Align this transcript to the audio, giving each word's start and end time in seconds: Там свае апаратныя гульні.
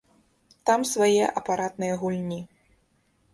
Там 0.69 0.85
свае 0.91 1.19
апаратныя 1.41 1.99
гульні. 2.01 2.41